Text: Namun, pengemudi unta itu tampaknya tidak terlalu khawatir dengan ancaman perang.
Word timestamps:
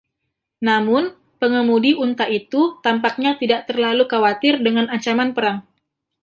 Namun, 0.67 1.03
pengemudi 1.41 1.91
unta 2.05 2.25
itu 2.39 2.61
tampaknya 2.85 3.31
tidak 3.41 3.61
terlalu 3.69 4.03
khawatir 4.11 4.53
dengan 4.65 4.85
ancaman 4.95 5.29
perang. 5.37 5.57